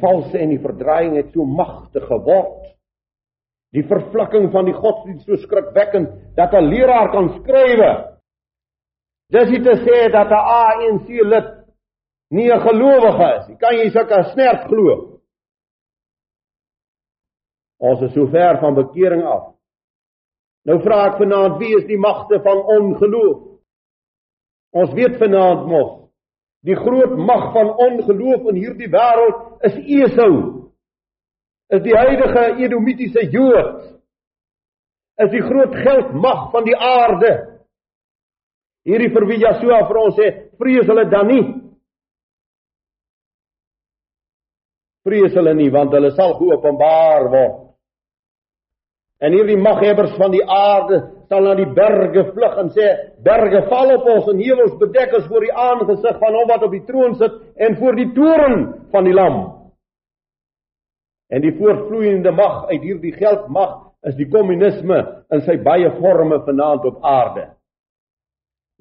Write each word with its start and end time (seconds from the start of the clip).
valse 0.00 0.38
en 0.38 0.52
die 0.54 0.62
verdraaiing 0.62 1.16
het 1.16 1.32
so 1.34 1.44
magtig 1.44 2.04
geword. 2.08 2.62
Die 3.74 3.84
vervlakking 3.86 4.48
van 4.52 4.68
die 4.68 4.76
godsdienst 4.76 5.26
so 5.26 5.36
skrikwekkend 5.36 6.36
dat 6.36 6.54
'n 6.54 6.68
leraar 6.70 7.10
kan 7.10 7.28
skrywe. 7.40 8.18
Dis 9.32 9.50
nie 9.50 9.62
te 9.62 9.76
sê 9.82 10.10
dat 10.12 10.30
'n 10.30 10.46
ANC 10.62 11.08
lid 11.08 11.50
nie 12.30 12.50
'n 12.52 12.60
gelowige 12.60 13.28
is. 13.38 13.48
Jy 13.48 13.56
kan 13.56 13.74
jy 13.74 13.90
sulke 13.90 14.22
snert 14.32 14.68
glo. 14.68 15.20
Ons 17.78 18.02
is 18.02 18.14
so 18.14 18.26
ver 18.26 18.58
van 18.58 18.74
bekering 18.74 19.22
af. 19.22 19.54
Nou 20.64 20.80
vra 20.80 21.06
ek 21.06 21.18
vanaand 21.18 21.58
wie 21.58 21.76
is 21.76 21.86
die 21.86 21.98
magte 21.98 22.40
van 22.42 22.58
ongeloof? 22.58 23.58
Ons 24.72 24.92
weet 24.92 25.18
vanaand 25.18 25.66
mos 25.66 26.05
die 26.66 26.76
groot 26.76 27.14
mag 27.18 27.52
van 27.54 27.68
ongeloof 27.88 28.48
in 28.50 28.58
hierdie 28.58 28.90
wêreld 28.90 29.66
is 29.68 29.76
Esau 30.00 30.32
is 31.70 31.82
die 31.82 31.94
huidige 31.94 32.46
Edomitiese 32.62 33.26
Jood 33.30 33.96
is 35.22 35.30
die 35.32 35.42
groot 35.42 35.74
geldmag 35.80 36.50
van 36.52 36.66
die 36.66 36.76
aarde. 36.76 37.30
Hierdie 38.86 39.10
vir 39.14 39.24
wie 39.30 39.38
Jesua 39.40 39.80
vir 39.88 39.98
ons 40.02 40.18
sê, 40.18 40.26
vrees 40.60 40.86
hulle 40.86 41.06
dan 41.10 41.30
nie. 41.30 41.44
Vrees 45.06 45.34
hulle 45.38 45.54
nie 45.56 45.70
want 45.72 45.94
hulle 45.96 46.12
sal 46.14 46.36
geopenbaar 46.38 47.30
word. 47.32 47.62
En 49.24 49.32
hierdie 49.32 49.56
maghebbers 49.56 50.12
van 50.20 50.34
die 50.34 50.44
aarde 50.44 51.00
sal 51.28 51.42
na 51.42 51.54
die 51.58 51.68
berge 51.74 52.24
vlug 52.32 52.56
en 52.62 52.70
sê, 52.74 52.86
berge 53.24 53.64
val 53.70 53.92
op 53.96 54.06
ons 54.12 54.30
en 54.32 54.40
hemels 54.42 54.76
bedek 54.80 55.14
ons 55.18 55.28
voor 55.30 55.46
die 55.46 55.52
aangesig 55.52 56.18
van 56.22 56.38
hom 56.38 56.48
wat 56.50 56.66
op 56.66 56.74
die 56.74 56.84
troon 56.86 57.16
sit 57.20 57.40
en 57.56 57.76
voor 57.80 57.98
die 57.98 58.08
toren 58.16 58.58
van 58.94 59.08
die 59.08 59.14
lam. 59.16 59.40
En 61.30 61.42
die 61.42 61.54
voortvloeiende 61.58 62.30
mag 62.30 62.68
uit 62.70 62.82
hierdie 62.82 63.14
geldmag 63.16 63.74
is 64.06 64.14
die 64.18 64.28
kommunisme 64.30 65.00
in 65.34 65.42
sy 65.42 65.56
baie 65.62 65.90
forme 65.98 66.38
vanaand 66.46 66.86
op 66.86 67.02
aarde. 67.02 67.48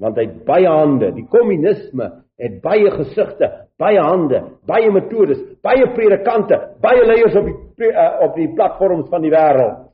Want 0.01 0.19
hy 0.19 0.27
het 0.27 0.43
baie 0.45 0.69
hande, 0.69 1.09
die 1.15 1.25
kommunisme 1.31 2.11
het 2.37 2.59
baie 2.61 2.91
gesigte, 2.91 3.47
baie 3.79 4.01
hande, 4.03 4.41
baie 4.67 4.91
metodes, 4.91 5.39
baie 5.63 5.87
predikante, 5.95 6.59
baie 6.83 7.05
leiers 7.07 7.37
op 7.39 7.47
die 7.47 7.89
uh, 7.89 8.09
op 8.27 8.35
die 8.35 8.49
platforms 8.55 9.09
van 9.11 9.23
die 9.23 9.31
wêreld. 9.33 9.84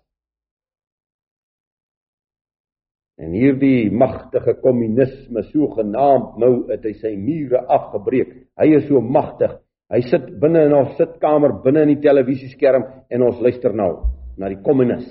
En 3.21 3.35
hierdie 3.37 3.91
magtige 3.93 4.55
kommunisme 4.63 5.43
so 5.51 5.67
genaamd 5.75 6.39
nou 6.41 6.53
het 6.71 6.85
hy 6.87 6.95
sy 6.97 7.11
mure 7.19 7.61
afgebreek. 7.69 8.31
Hy 8.57 8.71
is 8.79 8.87
so 8.89 9.01
magtig 9.01 9.59
Hy 9.91 9.99
sit 10.07 10.29
binne 10.39 10.63
in 10.69 10.73
ons 10.75 10.95
sitkamer 10.95 11.57
binne 11.65 11.83
in 11.83 11.91
die 11.91 12.03
televisieskerm 12.05 12.85
en 13.11 13.25
ons 13.27 13.41
luister 13.43 13.73
nou 13.75 13.91
na 14.39 14.47
die 14.47 14.61
kommunis. 14.63 15.03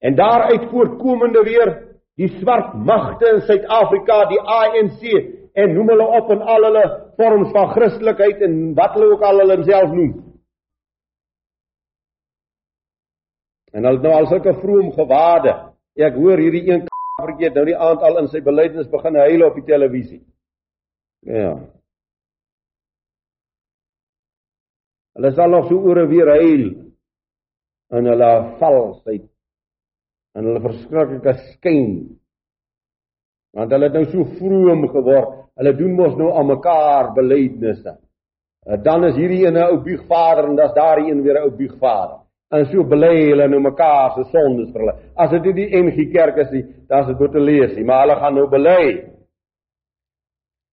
En 0.00 0.14
daaruit 0.16 0.68
voortkomende 0.70 1.42
weer 1.44 1.72
die 2.20 2.30
swart 2.38 2.76
magte 2.86 3.34
in 3.34 3.42
Suid-Afrika, 3.48 4.22
die 4.30 4.38
ANC 4.40 5.02
en 5.58 5.74
noem 5.74 5.90
hulle 5.90 6.06
op 6.20 6.30
in 6.30 6.44
al 6.54 6.68
hulle 6.68 6.84
vorms 7.18 7.50
van 7.56 7.72
Christelikheid 7.74 8.46
en 8.46 8.56
wat 8.78 8.94
hulle 8.94 9.16
ook 9.16 9.26
al 9.26 9.42
hulle 9.42 9.58
self 9.66 9.90
noem. 9.96 10.14
En 13.72 13.86
hulle 13.86 14.02
nou 14.02 14.12
al 14.14 14.26
sulke 14.30 14.54
vroom 14.62 14.92
gewaarde. 14.96 15.54
Ek 16.00 16.16
hoor 16.18 16.40
hierdie 16.40 16.64
een 16.68 16.86
vergeet 17.20 17.54
nou 17.54 17.66
die 17.68 17.76
aand 17.76 18.02
al 18.06 18.22
in 18.22 18.30
sy 18.32 18.40
belydenis 18.44 18.88
begin 18.90 19.18
huil 19.20 19.44
op 19.46 19.58
die 19.58 19.66
televisie. 19.66 20.22
Ja. 21.28 21.52
Hulle 25.18 25.32
sal 25.36 25.52
nog 25.52 25.68
so 25.68 25.82
oor 25.84 26.06
weer 26.08 26.30
huil 26.38 26.64
in 27.98 28.06
hulle 28.06 28.30
valsheid 28.60 29.26
en 30.38 30.46
hulle 30.46 30.62
verskriklike 30.64 31.34
skyn. 31.50 31.90
Want 33.56 33.74
hulle 33.74 33.90
het 33.90 33.98
nou 33.98 34.06
so 34.12 34.24
vroom 34.38 34.86
geword. 34.92 35.36
Hulle 35.58 35.74
doen 35.76 35.96
mos 35.98 36.14
nou 36.16 36.30
aan 36.38 36.48
mekaar 36.48 37.10
belydenisse. 37.16 37.96
Dan 38.84 39.04
is 39.08 39.16
hierdie 39.18 39.42
ene 39.48 39.66
ou 39.66 39.80
biegvader 39.82 40.46
en 40.48 40.56
dan's 40.56 40.76
daar 40.76 41.00
een 41.02 41.22
weer 41.24 41.40
'n 41.40 41.48
ou 41.48 41.56
biegvader. 41.56 42.20
En 42.50 42.66
so 42.66 42.82
bely 42.82 43.30
hulle 43.30 43.46
nou 43.48 43.60
mekaar 43.62 44.16
se 44.16 44.24
sondes 44.32 44.72
vir 44.74 44.82
hulle. 44.82 44.96
As 45.14 45.30
dit 45.30 45.44
nie 45.46 45.54
die 45.60 45.82
NG 45.84 46.08
Kerk 46.10 46.40
is 46.42 46.50
nie, 46.50 46.64
dan 46.90 47.04
is 47.04 47.12
dit 47.12 47.22
moet 47.22 47.32
te 47.36 47.42
lees 47.42 47.76
nie, 47.76 47.84
maar 47.86 48.02
hulle 48.04 48.18
gaan 48.18 48.34
nou 48.34 48.46
bely. 48.50 48.84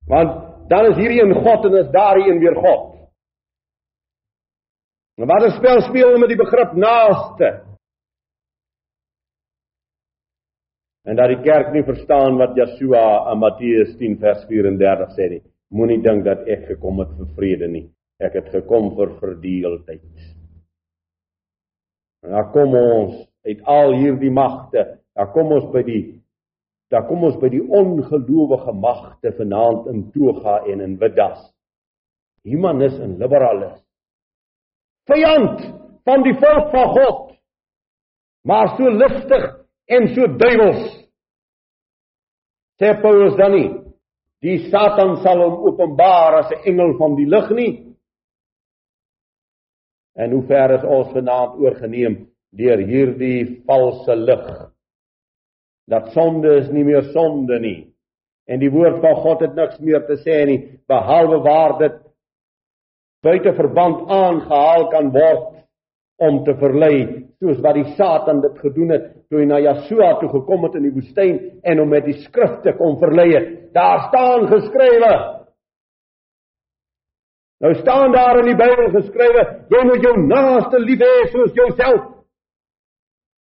Want 0.09 0.31
dan 0.71 0.89
is 0.91 0.97
hierdie 0.97 1.21
een 1.21 1.35
God 1.35 1.67
en 1.69 1.77
is 1.83 1.91
daar 1.93 2.17
een 2.17 2.39
weer 2.41 2.57
God. 2.57 2.95
Maar 5.17 5.27
wat 5.27 5.43
'n 5.47 5.57
spel 5.57 5.81
speel 5.81 6.07
hulle 6.07 6.19
met 6.19 6.29
die 6.29 6.43
begrip 6.43 6.73
naaste? 6.73 7.49
En 11.05 11.15
dat 11.15 11.27
die 11.27 11.41
kerk 11.41 11.71
nie 11.73 11.83
verstaan 11.83 12.37
wat 12.37 12.55
Yeshua 12.55 13.31
in 13.31 13.39
Matteus 13.39 13.95
10 13.97 14.17
vers 14.19 14.45
34 14.49 15.13
sê 15.15 15.29
nie. 15.29 15.43
Moenie 15.69 16.01
dink 16.01 16.25
dat 16.25 16.47
ek 16.47 16.65
gekom 16.65 16.99
het 16.99 17.13
vir 17.17 17.29
vrede 17.35 17.67
nie. 17.67 17.85
Ek 18.19 18.33
het 18.33 18.49
gekom 18.49 18.95
vir 18.95 19.13
verdeeldheid. 19.19 20.36
En 22.27 22.35
dan 22.35 22.51
kom 22.51 22.75
ons 22.75 23.17
uit 23.47 23.63
al 23.63 23.95
hierdie 23.95 24.31
magte, 24.35 24.83
dan 25.15 25.31
kom 25.31 25.55
ons 25.55 25.71
by 25.73 25.83
die 25.87 26.03
dan 26.91 27.03
kom 27.03 27.25
ons 27.27 27.35
by 27.41 27.49
die 27.51 27.63
ongelowige 27.63 28.71
magte 28.79 29.33
vanaand 29.35 29.89
in 29.91 30.05
toga 30.13 30.61
en 30.71 30.79
in 30.85 30.93
witdas. 31.01 31.41
Humanis 32.47 32.95
en 33.03 33.17
liberalis 33.19 33.75
vyand 35.07 35.63
van 36.07 36.23
die 36.23 36.35
volk 36.39 36.71
van 36.71 36.93
God. 36.95 37.19
Maar 38.47 38.75
so 38.77 38.91
listig 38.91 39.47
en 39.91 40.07
so 40.15 40.27
duiwels. 40.39 40.85
Sê 42.77 42.93
Paulus 43.01 43.35
dan 43.39 43.55
nie, 43.55 43.69
die 44.45 44.59
Satan 44.69 45.15
sal 45.23 45.41
hom 45.41 45.63
openbaar 45.71 46.43
as 46.43 46.51
'n 46.51 46.63
engel 46.69 46.97
van 46.97 47.15
die 47.15 47.25
lig 47.25 47.49
nie. 47.49 47.86
En 50.17 50.33
hoe 50.33 50.43
ver 50.49 50.73
is 50.79 50.83
ons 50.83 51.11
vanaand 51.13 51.59
oorgeneem 51.61 52.17
deur 52.57 52.81
hierdie 52.89 53.61
valse 53.67 54.15
lig? 54.15 54.47
Dat 55.87 56.09
sonde 56.15 56.57
is 56.63 56.71
nie 56.73 56.83
meer 56.83 57.05
sonde 57.13 57.59
nie. 57.61 57.79
En 58.47 58.59
die 58.59 58.71
woord 58.71 58.99
van 59.03 59.15
God 59.23 59.43
het 59.45 59.55
niks 59.55 59.79
meer 59.83 60.03
te 60.07 60.17
sê 60.23 60.41
nie 60.47 60.59
behalwe 60.89 61.39
waar 61.45 61.77
dit 61.79 62.01
buite 63.25 63.53
verband 63.57 64.09
aangehaal 64.09 64.87
kan 64.91 65.11
word 65.11 65.53
om 66.17 66.43
te 66.45 66.55
verlei 66.57 67.27
soos 67.37 67.59
wat 67.61 67.77
die 67.77 67.93
Satan 67.97 68.41
dit 68.41 68.59
gedoen 68.63 68.93
het 68.95 69.09
toe 69.29 69.41
hy 69.41 69.47
na 69.49 69.59
Jesua 69.61 70.15
toe 70.21 70.29
gekom 70.31 70.65
het 70.65 70.77
in 70.79 70.87
die 70.87 70.95
woestyn 70.95 71.39
en 71.61 71.81
hom 71.81 71.91
met 71.93 72.07
die 72.07 72.17
skrifte 72.23 72.73
kon 72.79 72.97
verlei 73.01 73.27
het. 73.35 73.49
Daar 73.75 74.07
staan 74.07 74.47
geskrywe. 74.49 75.11
Nou 77.63 77.73
staan 77.79 78.13
daar 78.13 78.39
in 78.43 78.51
die 78.51 78.57
Bybel 78.57 78.91
geskrywe, 78.93 79.43
jy 79.73 79.83
moet 79.89 80.03
jou 80.05 80.15
naaste 80.27 80.79
lief 80.83 81.01
hê 81.01 81.13
soos 81.31 81.55
jouself. 81.57 82.03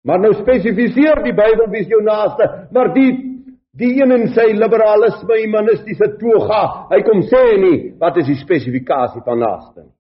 Maar 0.04 0.18
nou 0.24 0.32
spesifiseer 0.40 1.22
die 1.22 1.36
Bybel 1.36 1.68
wie 1.70 1.84
jou 1.88 2.00
naaste, 2.02 2.48
maar 2.74 2.90
die 2.96 3.10
Die 3.78 3.92
een 4.02 4.10
in 4.10 4.26
sy 4.34 4.48
liberalisme 4.50 5.36
humanistiese 5.44 6.08
toga, 6.18 6.62
hy 6.90 6.98
kom 7.06 7.22
sê 7.30 7.42
nie 7.62 7.76
wat 8.00 8.18
is 8.18 8.26
die 8.26 8.40
spesifikasie 8.40 9.22
van 9.22 9.38
naaste 9.44 9.84
nie. 9.84 9.94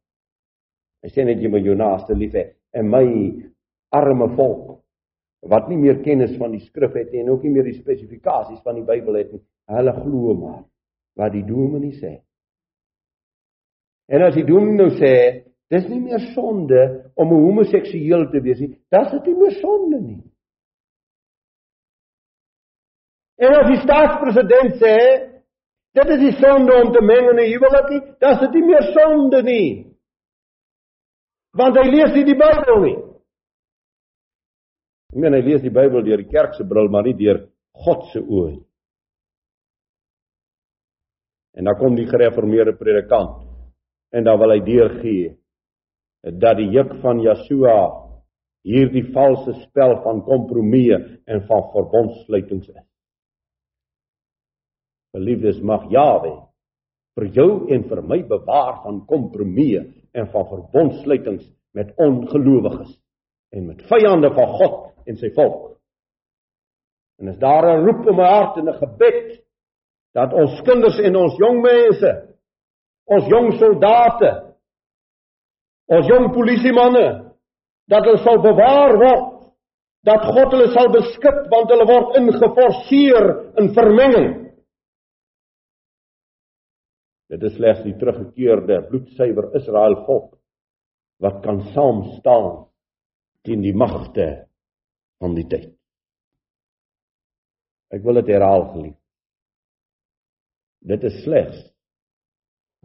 Hy 1.06 1.10
sê 1.14 1.24
net 1.24 1.38
jy 1.40 1.50
moet 1.52 1.68
jou 1.68 1.76
naaste 1.78 2.16
lief 2.18 2.34
hê 2.34 2.48
en 2.76 2.90
my 2.90 3.04
arme 3.94 4.26
volk 4.34 4.80
wat 5.50 5.70
nie 5.70 5.78
meer 5.80 6.02
kennis 6.04 6.34
van 6.38 6.52
die 6.52 6.64
skrif 6.66 6.98
het 6.98 7.14
en 7.16 7.30
ook 7.30 7.46
nie 7.46 7.54
meer 7.54 7.70
die 7.70 7.78
spesifikasies 7.78 8.60
van 8.66 8.76
die 8.76 8.84
Bybel 8.86 9.20
het 9.20 9.30
nie, 9.32 9.40
hulle 9.70 9.94
glo 10.02 10.34
maar 10.34 10.60
wat 11.16 11.32
die 11.32 11.46
dominee 11.46 11.94
sê. 11.94 12.12
En 14.10 14.24
as 14.26 14.34
die 14.34 14.46
dominee 14.46 14.78
nou 14.80 14.90
sê, 14.98 15.14
dis 15.70 15.86
nie 15.86 16.00
meer 16.02 16.22
sonde 16.34 16.80
om 17.14 17.30
'n 17.30 17.42
homoseksueel 17.46 18.30
te 18.30 18.40
wees 18.42 18.58
nie, 18.58 18.74
dan 18.90 19.06
is 19.06 19.12
dit 19.12 19.26
nie 19.26 19.38
meer 19.38 19.54
sonde 19.60 20.00
nie. 20.00 20.22
En 23.38 23.54
as 23.54 23.68
die 23.70 23.82
staatspresident 23.84 24.80
sê 24.82 24.96
dit 25.94 26.08
is 26.14 26.20
die 26.20 26.38
sonde 26.42 26.74
om 26.82 26.90
te 26.92 27.02
meng 27.02 27.30
in 27.30 27.38
'n 27.38 27.52
huwelik 27.52 27.88
nie, 27.90 28.02
dan 28.20 28.32
is 28.34 28.40
dit 28.40 28.52
nie 28.54 28.66
meer 28.66 28.82
sonde 28.96 29.42
nie. 29.42 29.86
Want 31.54 31.76
hy 31.76 31.86
lees 31.90 32.14
nie 32.14 32.24
die 32.24 32.38
Bybel 32.38 32.80
nie. 32.82 32.98
Ek 35.12 35.18
meen 35.18 35.34
hy 35.34 35.40
lees 35.40 35.62
die 35.62 35.70
Bybel 35.70 36.02
deur 36.02 36.16
die 36.16 36.30
kerk 36.30 36.54
se 36.54 36.64
bril, 36.64 36.88
maar 36.88 37.02
nie 37.02 37.14
deur 37.14 37.48
God 37.74 38.04
se 38.12 38.18
oë 38.18 38.50
nie. 38.50 38.66
En 41.54 41.64
dan 41.64 41.78
kom 41.78 41.94
die 41.94 42.06
gereformeerde 42.06 42.76
predikant 42.78 43.49
en 44.10 44.24
dan 44.24 44.38
wil 44.38 44.54
hy 44.54 44.60
deurgee 44.66 45.36
dat 46.22 46.58
die 46.58 46.68
juk 46.74 46.96
van 47.02 47.22
Yeshua 47.22 47.78
hierdie 48.66 49.06
valse 49.14 49.54
spel 49.62 49.96
van 50.04 50.20
kompromieë 50.26 50.98
en 51.30 51.42
van 51.48 51.66
verbondsluitings 51.72 52.68
is. 52.68 52.86
Geliefdes 55.16 55.60
mag 55.64 55.88
Jawe 55.90 56.36
vir 57.18 57.30
jou 57.34 57.48
en 57.72 57.86
vir 57.88 58.02
my 58.06 58.20
bewaar 58.28 58.82
van 58.84 59.00
kompromieë 59.08 59.82
en 60.14 60.28
van 60.30 60.46
verbondsluitings 60.50 61.48
met 61.74 61.90
ongelowiges 61.98 62.92
en 63.56 63.66
met 63.66 63.82
vyande 63.88 64.30
van 64.34 64.54
God 64.58 65.08
en 65.08 65.18
sy 65.18 65.32
volk. 65.34 65.70
En 67.20 67.28
as 67.28 67.38
daar 67.38 67.66
'n 67.66 67.84
roep 67.84 68.06
in 68.08 68.16
my 68.16 68.28
hart 68.28 68.56
en 68.56 68.68
'n 68.68 68.78
gebed 68.78 69.42
dat 70.14 70.32
ons 70.32 70.60
kinders 70.62 70.98
en 70.98 71.16
ons 71.16 71.36
jong 71.36 71.60
mense, 71.62 72.29
ons 73.10 73.26
jong 73.30 73.50
soldate, 73.58 74.30
ons 75.90 76.06
jong 76.06 76.30
polisiemanne 76.34 77.06
dat 77.90 78.06
hulle 78.06 78.22
sal 78.22 78.38
bewaar 78.44 78.94
word 79.00 79.26
dat 80.06 80.28
God 80.32 80.54
hulle 80.54 80.68
sal 80.72 80.92
beskik 80.94 81.40
want 81.52 81.72
hulle 81.74 81.86
word 81.88 82.20
ingeforseer 82.20 83.26
in 83.60 83.72
vermenging. 83.76 84.28
Dit 87.30 87.42
is 87.46 87.56
slegs 87.58 87.82
die 87.86 87.96
teruggekeerde 87.98 88.80
bloedsuiwer 88.88 89.52
Israel 89.58 90.00
volk 90.06 90.32
wat 91.22 91.42
kan 91.44 91.60
saam 91.74 92.06
staan 92.16 92.64
teen 93.46 93.62
die 93.62 93.76
magte 93.76 94.46
van 95.20 95.36
die 95.36 95.46
tyd. 95.50 95.68
Ek 97.92 98.02
wil 98.06 98.20
dit 98.20 98.30
herhaal 98.32 98.64
gelief. 98.72 98.96
Dit 100.80 101.04
is 101.04 101.20
slegs 101.26 101.58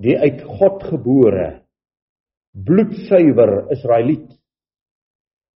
die 0.02 0.16
uit 0.20 0.42
God 0.60 0.84
gebore 0.90 1.48
bloedsuiwer 2.56 3.72
Israeliet 3.76 4.32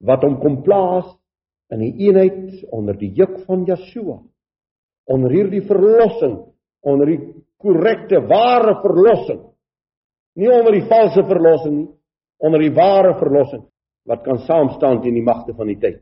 wat 0.03 0.23
hom 0.23 0.37
kom 0.39 0.61
plaas 0.63 1.07
in 1.73 1.83
die 1.83 2.07
eenheid 2.07 2.63
onder 2.75 2.97
die 2.97 3.11
juk 3.15 3.41
van 3.45 3.65
Yeshua. 3.67 4.17
Onder 5.09 5.33
hierdie 5.33 5.63
verlossing, 5.67 6.37
onder 6.85 7.09
die 7.09 7.19
korrekte 7.59 8.21
ware 8.29 8.77
verlossing. 8.83 9.41
Nie 10.39 10.51
onder 10.53 10.75
die 10.77 10.87
valse 10.87 11.23
verlossing 11.27 11.75
nie, 11.81 11.89
onder 12.39 12.63
die 12.63 12.73
ware 12.75 13.15
verlossing 13.19 13.65
wat 14.09 14.23
kan 14.25 14.39
saam 14.47 14.71
staan 14.77 15.01
teen 15.03 15.17
die 15.19 15.25
magte 15.25 15.53
van 15.53 15.69
die 15.69 15.77
tyd. 15.77 15.99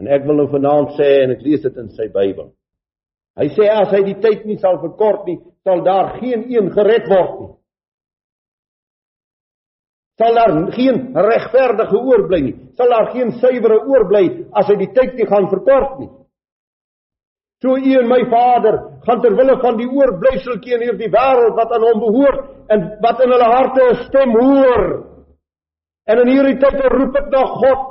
En 0.00 0.08
ek 0.12 0.24
wil 0.28 0.38
nou 0.40 0.46
vanaand 0.52 0.94
sê 0.96 1.08
en 1.24 1.34
ek 1.34 1.42
lees 1.44 1.64
dit 1.64 1.80
in 1.80 1.90
sy 1.96 2.06
Bybel. 2.12 2.52
Hy 3.36 3.48
sê 3.52 3.68
as 3.68 3.92
hy 3.92 4.02
die 4.02 4.20
tyd 4.20 4.46
nie 4.46 4.58
sal 4.58 4.80
verkort 4.80 5.26
nie, 5.26 5.38
sal 5.64 5.82
daar 5.84 6.16
geen 6.20 6.46
een 6.48 6.72
gered 6.72 7.08
word 7.10 7.40
nie 7.40 7.56
sal 10.16 10.34
daar 10.34 10.72
geen 10.72 11.10
regverdige 11.14 11.96
oorbly 11.96 12.40
nie. 12.40 12.54
Sal 12.76 12.88
daar 12.88 13.10
geen 13.12 13.32
suiwere 13.40 13.82
oorbly 13.84 14.24
as 14.56 14.68
hy 14.70 14.78
die 14.80 14.92
tyd 14.96 15.16
nie 15.18 15.26
gaan 15.28 15.48
verkort 15.52 15.98
nie. 16.00 16.08
So 17.60 17.76
u 17.76 17.92
en 18.00 18.08
my 18.08 18.22
Vader 18.32 18.78
gaan 19.04 19.20
ter 19.20 19.36
wille 19.36 19.56
van 19.60 19.76
die 19.80 19.88
oorblyseltjie 19.88 20.76
in 20.76 20.86
hierdie 20.88 21.12
wêreld 21.12 21.56
wat 21.56 21.72
aan 21.72 21.84
hom 21.88 22.02
behoort 22.04 22.72
en 22.72 22.88
wat 23.04 23.22
in 23.24 23.32
hulle 23.32 23.50
harte 23.52 23.82
'n 23.90 24.02
stem 24.08 24.32
hoor. 24.40 24.82
En 26.06 26.20
in 26.24 26.32
hierdie 26.32 26.58
tyd 26.60 26.80
roep 26.92 27.16
ek 27.16 27.28
na 27.32 27.44
God 27.60 27.84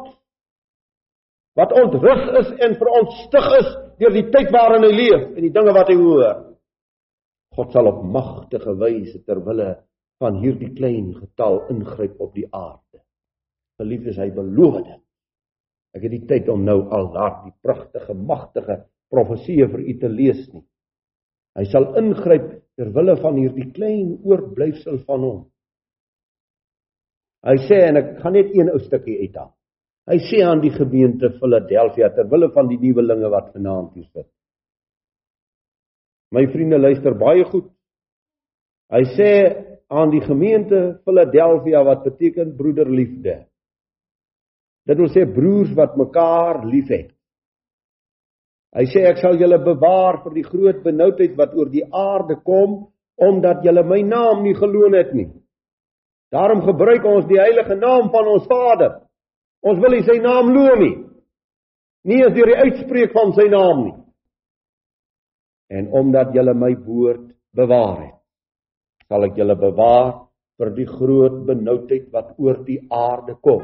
wat 1.56 1.72
ontrus 1.72 2.24
is 2.42 2.50
en 2.66 2.76
verontstig 2.80 3.48
is 3.62 3.70
deur 4.02 4.16
die 4.16 4.28
tyd 4.34 4.52
waarin 4.52 4.84
hy 4.84 4.92
leef 4.92 5.24
en 5.32 5.42
die 5.46 5.54
dinge 5.56 5.74
wat 5.76 5.92
hy 5.92 5.96
hoor. 6.00 6.42
God 7.56 7.72
sal 7.72 7.88
op 7.88 8.04
magtige 8.04 8.76
wyse 8.76 9.22
ter 9.24 9.40
wille 9.46 9.70
van 10.20 10.40
hierdie 10.42 10.74
klein 10.76 11.14
getal 11.16 11.62
ingryp 11.72 12.20
op 12.24 12.36
die 12.36 12.48
aarde. 12.52 13.00
Geliefdes, 13.80 14.20
hy 14.20 14.30
beloof 14.36 14.82
dit. 14.84 15.02
Ek 15.96 16.04
het 16.04 16.12
die 16.12 16.26
tyd 16.28 16.52
om 16.52 16.64
nou 16.68 16.82
al 16.92 17.10
daardie 17.16 17.54
pragtige, 17.64 18.16
magtige 18.16 18.82
profeseë 19.12 19.70
vir 19.72 19.84
u 19.84 19.98
te 20.00 20.12
lees 20.12 20.42
nie. 20.52 20.64
Hy 21.56 21.64
sal 21.72 21.94
ingryp 22.00 22.50
ter 22.76 22.92
wille 22.96 23.16
van 23.22 23.40
hierdie 23.40 23.70
klein 23.76 24.18
oorblyfsel 24.28 25.00
van 25.08 25.24
hom. 25.24 25.44
Hy 27.48 27.56
sê 27.70 27.80
en 27.88 28.02
ek 28.02 28.16
gaan 28.24 28.36
net 28.36 28.52
een 28.52 28.72
ou 28.74 28.82
stukkie 28.84 29.22
uithaal. 29.22 29.54
Hy 30.06 30.20
sê 30.28 30.44
aan 30.46 30.62
die 30.62 30.74
gemeente 30.74 31.32
Philadelphia 31.40 32.12
ter 32.14 32.28
wille 32.30 32.52
van 32.54 32.68
die 32.70 32.78
nuwelinge 32.78 33.30
wat 33.34 33.50
vanaand 33.56 33.96
hier 33.98 34.06
sit. 34.12 34.28
My 36.32 36.46
vriende 36.52 36.78
luister 36.78 37.16
baie 37.18 37.46
goed. 37.50 37.72
Hy 38.94 39.02
sê 39.16 39.32
aan 39.90 40.12
die 40.14 40.22
gemeente 40.22 41.00
Philadelphia 41.06 41.82
wat 41.86 42.04
beteken 42.06 42.54
broederliefde. 42.58 43.46
Dit 44.86 45.02
wil 45.02 45.10
sê 45.10 45.26
broers 45.26 45.74
wat 45.78 45.98
mekaar 45.98 46.62
liefhet. 46.70 47.10
Hy 48.76 48.86
sê 48.92 49.06
ek 49.10 49.22
sal 49.24 49.40
julle 49.40 49.58
bewaar 49.64 50.20
vir 50.26 50.36
die 50.36 50.46
groot 50.46 50.84
benoudheid 50.84 51.34
wat 51.40 51.56
oor 51.56 51.72
die 51.72 51.86
aarde 51.90 52.38
kom 52.44 52.92
omdat 53.16 53.64
julle 53.64 53.86
my 53.88 54.02
naam 54.04 54.44
nie 54.44 54.54
geloon 54.58 54.94
het 54.98 55.14
nie. 55.16 55.30
Daarom 56.36 56.66
gebruik 56.66 57.06
ons 57.08 57.26
die 57.30 57.40
heilige 57.40 57.78
naam 57.80 58.12
van 58.12 58.28
ons 58.28 58.46
Vader. 58.50 59.05
Ons 59.66 59.82
wil 59.82 59.96
nie 59.98 60.06
sy 60.06 60.20
naam 60.22 60.52
loon 60.54 60.82
nie. 60.82 60.96
Nie 62.06 62.22
as 62.26 62.36
deur 62.36 62.52
die 62.52 62.62
uitspreek 62.68 63.16
van 63.16 63.34
sy 63.34 63.48
naam 63.50 63.86
nie. 63.88 63.96
En 65.74 65.90
omdat 65.98 66.36
julle 66.38 66.54
my 66.54 66.76
woord 66.86 67.32
bewaar 67.58 68.04
het 68.04 68.16
sal 69.10 69.26
ek 69.28 69.38
julle 69.38 69.56
bewaar 69.60 70.14
vir 70.58 70.72
die 70.78 70.88
groot 70.90 71.42
benoudheid 71.46 72.08
wat 72.14 72.34
oor 72.42 72.62
die 72.66 72.80
aarde 72.90 73.36
kom. 73.46 73.62